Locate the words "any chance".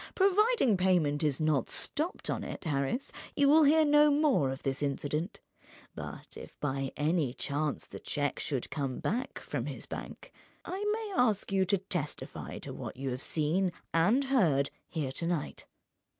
6.97-7.85